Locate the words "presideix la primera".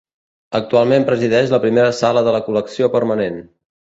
1.09-1.91